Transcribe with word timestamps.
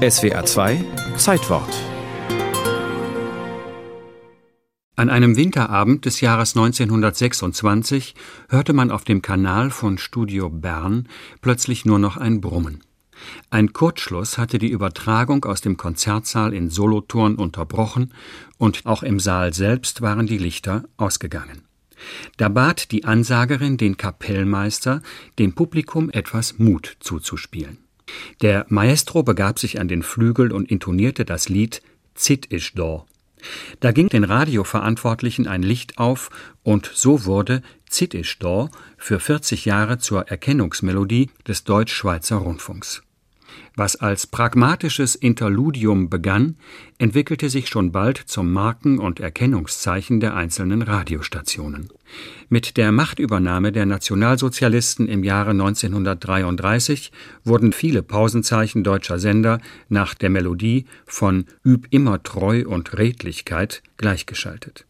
SWR 0.00 0.46
2 0.46 0.82
Zeitwort 1.18 1.68
An 4.96 5.10
einem 5.10 5.36
Winterabend 5.36 6.06
des 6.06 6.22
Jahres 6.22 6.56
1926 6.56 8.14
hörte 8.48 8.72
man 8.72 8.90
auf 8.90 9.04
dem 9.04 9.20
Kanal 9.20 9.68
von 9.68 9.98
Studio 9.98 10.48
Bern 10.48 11.06
plötzlich 11.42 11.84
nur 11.84 11.98
noch 11.98 12.16
ein 12.16 12.40
Brummen. 12.40 12.80
Ein 13.50 13.74
Kurzschluss 13.74 14.38
hatte 14.38 14.58
die 14.58 14.70
Übertragung 14.70 15.44
aus 15.44 15.60
dem 15.60 15.76
Konzertsaal 15.76 16.54
in 16.54 16.70
Solothurn 16.70 17.34
unterbrochen 17.34 18.14
und 18.56 18.86
auch 18.86 19.02
im 19.02 19.20
Saal 19.20 19.52
selbst 19.52 20.00
waren 20.00 20.26
die 20.26 20.38
Lichter 20.38 20.84
ausgegangen. 20.96 21.66
Da 22.38 22.48
bat 22.48 22.90
die 22.90 23.04
Ansagerin 23.04 23.76
den 23.76 23.98
Kapellmeister, 23.98 25.02
dem 25.38 25.54
Publikum 25.54 26.08
etwas 26.08 26.58
Mut 26.58 26.96
zuzuspielen. 27.00 27.89
Der 28.42 28.66
Maestro 28.68 29.22
begab 29.22 29.58
sich 29.58 29.80
an 29.80 29.88
den 29.88 30.02
Flügel 30.02 30.52
und 30.52 30.70
intonierte 30.70 31.24
das 31.24 31.48
Lied 31.48 31.82
Zit 32.14 32.52
isch 32.52 32.74
do. 32.74 33.06
Da 33.80 33.92
ging 33.92 34.08
den 34.08 34.24
Radioverantwortlichen 34.24 35.46
ein 35.46 35.62
Licht 35.62 35.98
auf 35.98 36.30
und 36.62 36.90
so 36.92 37.24
wurde 37.24 37.62
Zit 37.88 38.14
isch 38.14 38.38
do 38.38 38.68
für 38.98 39.18
40 39.18 39.64
Jahre 39.64 39.98
zur 39.98 40.28
Erkennungsmelodie 40.28 41.30
des 41.46 41.64
Deutsch-Schweizer 41.64 42.36
Rundfunks. 42.36 43.02
Was 43.76 43.96
als 43.96 44.26
pragmatisches 44.26 45.14
Interludium 45.14 46.10
begann, 46.10 46.56
entwickelte 46.98 47.48
sich 47.48 47.68
schon 47.68 47.92
bald 47.92 48.18
zum 48.18 48.52
Marken- 48.52 48.98
und 48.98 49.20
Erkennungszeichen 49.20 50.20
der 50.20 50.34
einzelnen 50.34 50.82
Radiostationen. 50.82 51.88
Mit 52.48 52.76
der 52.76 52.92
Machtübernahme 52.92 53.72
der 53.72 53.86
Nationalsozialisten 53.86 55.08
im 55.08 55.24
Jahre 55.24 55.50
1933 55.50 57.12
wurden 57.44 57.72
viele 57.72 58.02
Pausenzeichen 58.02 58.84
deutscher 58.84 59.18
Sender 59.18 59.60
nach 59.88 60.14
der 60.14 60.30
Melodie 60.30 60.86
von 61.06 61.46
Üb 61.64 61.86
immer 61.90 62.22
Treu 62.22 62.64
und 62.66 62.98
Redlichkeit 62.98 63.82
gleichgeschaltet. 63.96 64.84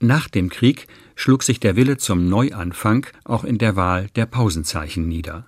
Nach 0.00 0.28
dem 0.28 0.50
Krieg 0.50 0.86
schlug 1.16 1.42
sich 1.42 1.60
der 1.60 1.76
Wille 1.76 1.96
zum 1.96 2.28
Neuanfang 2.28 3.06
auch 3.24 3.44
in 3.44 3.58
der 3.58 3.76
Wahl 3.76 4.08
der 4.16 4.26
Pausenzeichen 4.26 5.08
nieder. 5.08 5.46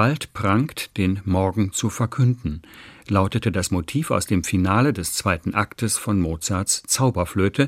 Bald 0.00 0.32
prangt, 0.32 0.96
den 0.96 1.20
Morgen 1.26 1.74
zu 1.74 1.90
verkünden, 1.90 2.62
lautete 3.06 3.52
das 3.52 3.70
Motiv 3.70 4.10
aus 4.10 4.24
dem 4.24 4.44
Finale 4.44 4.94
des 4.94 5.12
zweiten 5.12 5.52
Aktes 5.52 5.98
von 5.98 6.18
Mozarts 6.18 6.82
Zauberflöte, 6.86 7.66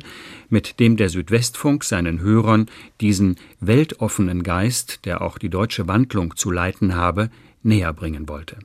mit 0.48 0.80
dem 0.80 0.97
der 0.97 1.11
Südwestfunk 1.11 1.84
seinen 1.84 2.20
Hörern 2.20 2.70
diesen 3.02 3.36
weltoffenen 3.61 4.44
Geist, 4.44 5.05
der 5.05 5.20
auch 5.20 5.36
die 5.36 5.50
deutsche 5.50 5.89
Wandlung 5.89 6.34
zu 6.34 6.50
leiten 6.50 6.94
habe, 6.94 7.28
näher 7.62 7.92
bringen 7.92 8.27
wollte 8.30 8.56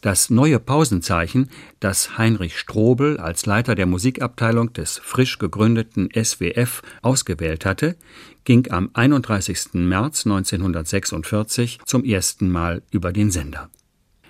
das 0.00 0.30
neue 0.30 0.58
Pausenzeichen, 0.58 1.50
das 1.80 2.18
Heinrich 2.18 2.58
Strobel 2.58 3.18
als 3.18 3.46
Leiter 3.46 3.74
der 3.74 3.86
Musikabteilung 3.86 4.72
des 4.72 4.98
frisch 4.98 5.38
gegründeten 5.38 6.08
SWF 6.14 6.82
ausgewählt 7.02 7.64
hatte, 7.64 7.96
ging 8.44 8.70
am 8.70 8.90
31. 8.94 9.74
März 9.74 10.26
1946 10.26 11.80
zum 11.84 12.04
ersten 12.04 12.50
Mal 12.50 12.82
über 12.90 13.12
den 13.12 13.30
Sender. 13.30 13.70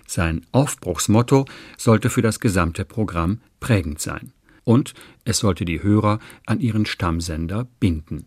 Sein 0.07 0.45
Aufbruchsmotto 0.51 1.45
sollte 1.77 2.11
für 2.11 2.23
das 2.23 2.41
gesamte 2.41 2.85
Programm 2.85 3.41
prägend 3.61 4.01
sein. 4.01 4.33
Und 4.65 4.95
es 5.25 5.39
sollte 5.39 5.65
die 5.65 5.83
Hörer 5.83 6.19
an 6.47 6.61
ihren 6.61 6.85
Stammsender 6.85 7.69
binden. 7.79 8.27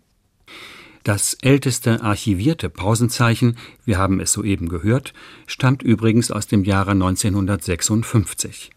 Das 1.03 1.33
älteste 1.41 2.01
archivierte 2.01 2.69
Pausenzeichen, 2.69 3.57
wir 3.83 3.97
haben 3.97 4.21
es 4.21 4.31
soeben 4.31 4.69
gehört, 4.69 5.13
stammt 5.47 5.83
übrigens 5.83 6.31
aus 6.31 6.47
dem 6.47 6.63
Jahre 6.63 6.91
1956. 6.91 8.71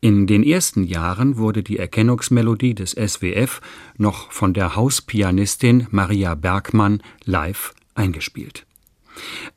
In 0.00 0.26
den 0.26 0.42
ersten 0.42 0.82
Jahren 0.82 1.36
wurde 1.36 1.62
die 1.62 1.78
Erkennungsmelodie 1.78 2.74
des 2.74 2.90
SWF 2.90 3.60
noch 3.96 4.32
von 4.32 4.54
der 4.54 4.74
Hauspianistin 4.74 5.86
Maria 5.92 6.34
Bergmann 6.34 7.00
live 7.24 7.74
eingespielt. 7.94 8.66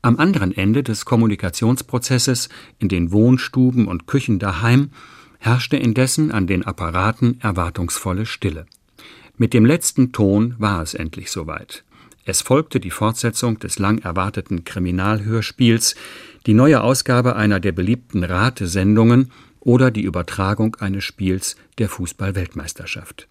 Am 0.00 0.16
anderen 0.18 0.56
Ende 0.56 0.84
des 0.84 1.06
Kommunikationsprozesses, 1.06 2.50
in 2.78 2.88
den 2.88 3.10
Wohnstuben 3.10 3.88
und 3.88 4.06
Küchen 4.06 4.38
daheim, 4.38 4.92
herrschte 5.40 5.76
indessen 5.76 6.30
an 6.30 6.46
den 6.46 6.64
Apparaten 6.64 7.40
erwartungsvolle 7.40 8.26
Stille. 8.26 8.66
Mit 9.36 9.52
dem 9.52 9.66
letzten 9.66 10.12
Ton 10.12 10.54
war 10.58 10.80
es 10.82 10.94
endlich 10.94 11.32
soweit. 11.32 11.82
Es 12.28 12.42
folgte 12.42 12.80
die 12.80 12.90
Fortsetzung 12.90 13.60
des 13.60 13.78
lang 13.78 13.98
erwarteten 13.98 14.64
Kriminalhörspiels, 14.64 15.94
die 16.44 16.54
neue 16.54 16.82
Ausgabe 16.82 17.36
einer 17.36 17.60
der 17.60 17.70
beliebten 17.70 18.24
Ratesendungen 18.24 19.30
oder 19.60 19.92
die 19.92 20.02
Übertragung 20.02 20.74
eines 20.80 21.04
Spiels 21.04 21.54
der 21.78 21.88
Fußball-Weltmeisterschaft. 21.88 23.28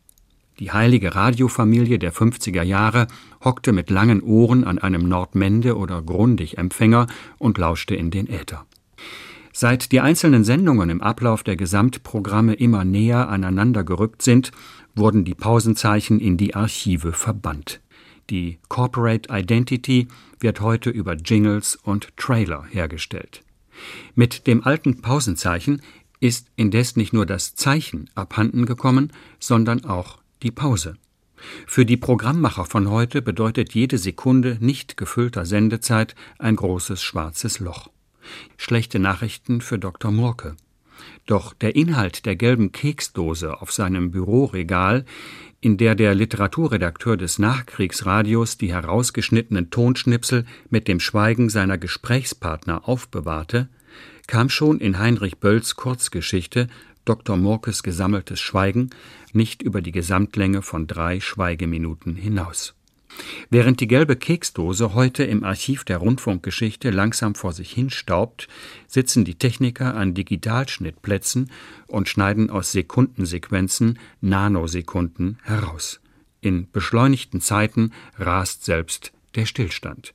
Die 0.59 0.71
heilige 0.71 1.13
Radiofamilie 1.13 1.99
der 1.99 2.13
50er 2.13 2.63
Jahre 2.63 3.07
hockte 3.43 3.73
mit 3.73 3.89
langen 3.89 4.21
Ohren 4.21 4.63
an 4.63 4.79
einem 4.79 5.09
Nordmende 5.09 5.75
oder 5.75 6.01
Grundig-Empfänger 6.01 7.07
und 7.37 7.57
lauschte 7.57 7.95
in 7.95 8.11
den 8.11 8.29
Äther. 8.29 8.65
Seit 9.51 9.91
die 9.91 9.99
einzelnen 9.99 10.45
Sendungen 10.45 10.89
im 10.89 11.01
Ablauf 11.01 11.43
der 11.43 11.57
Gesamtprogramme 11.57 12.53
immer 12.53 12.85
näher 12.85 13.27
aneinander 13.27 13.83
gerückt 13.83 14.21
sind, 14.21 14.51
wurden 14.95 15.25
die 15.25 15.35
Pausenzeichen 15.35 16.21
in 16.21 16.37
die 16.37 16.55
Archive 16.55 17.11
verbannt. 17.11 17.81
Die 18.29 18.59
Corporate 18.69 19.29
Identity 19.31 20.07
wird 20.39 20.59
heute 20.59 20.89
über 20.89 21.13
Jingles 21.13 21.75
und 21.75 22.15
Trailer 22.17 22.65
hergestellt. 22.65 23.41
Mit 24.15 24.47
dem 24.47 24.63
alten 24.63 25.01
Pausenzeichen 25.01 25.81
ist 26.19 26.47
indes 26.55 26.95
nicht 26.95 27.13
nur 27.13 27.25
das 27.25 27.55
Zeichen 27.55 28.09
abhanden 28.15 28.65
gekommen, 28.65 29.11
sondern 29.39 29.85
auch 29.85 30.19
die 30.41 30.51
Pause. 30.51 30.95
Für 31.67 31.85
die 31.85 31.97
Programmmacher 31.97 32.65
von 32.65 32.89
heute 32.89 33.21
bedeutet 33.21 33.73
jede 33.73 33.97
Sekunde 33.97 34.57
nicht 34.59 34.97
gefüllter 34.97 35.45
Sendezeit 35.45 36.15
ein 36.39 36.55
großes 36.55 37.03
schwarzes 37.03 37.59
Loch. 37.59 37.89
Schlechte 38.57 38.97
Nachrichten 38.97 39.61
für 39.61 39.77
Dr. 39.77 40.11
Murke. 40.11 40.55
Doch 41.25 41.53
der 41.53 41.75
Inhalt 41.75 42.25
der 42.25 42.35
gelben 42.35 42.71
Keksdose 42.71 43.61
auf 43.61 43.71
seinem 43.71 44.11
Büroregal 44.11 45.05
in 45.61 45.77
der 45.77 45.95
der 45.95 46.13
Literaturredakteur 46.13 47.17
des 47.17 47.39
Nachkriegsradios 47.39 48.57
die 48.57 48.71
herausgeschnittenen 48.71 49.71
Tonschnipsel 49.71 50.45
mit 50.69 50.87
dem 50.87 50.99
Schweigen 50.99 51.49
seiner 51.49 51.79
Gesprächspartner 51.79 52.87
aufbewahrte, 52.87 53.67
kam 54.27 54.49
schon 54.49 54.79
in 54.79 54.99
Heinrich 54.99 55.37
Bölls 55.39 55.75
Kurzgeschichte 55.75 56.67
Dr. 57.03 57.37
Murkes 57.37 57.83
gesammeltes 57.83 58.39
Schweigen 58.39 58.89
nicht 59.33 59.61
über 59.61 59.81
die 59.81 59.91
Gesamtlänge 59.91 60.61
von 60.61 60.87
drei 60.87 61.19
Schweigeminuten 61.19 62.15
hinaus 62.15 62.75
Während 63.49 63.79
die 63.79 63.87
gelbe 63.87 64.15
Keksdose 64.15 64.93
heute 64.93 65.23
im 65.23 65.43
Archiv 65.43 65.83
der 65.83 65.97
Rundfunkgeschichte 65.97 66.89
langsam 66.89 67.35
vor 67.35 67.53
sich 67.53 67.71
hinstaubt, 67.71 68.47
sitzen 68.87 69.25
die 69.25 69.35
Techniker 69.35 69.95
an 69.95 70.13
Digitalschnittplätzen 70.13 71.51
und 71.87 72.09
schneiden 72.09 72.49
aus 72.49 72.71
Sekundensequenzen 72.71 73.99
Nanosekunden 74.21 75.39
heraus. 75.43 75.99
In 76.41 76.69
beschleunigten 76.71 77.41
Zeiten 77.41 77.91
rast 78.17 78.65
selbst 78.65 79.11
der 79.35 79.45
Stillstand 79.45 80.13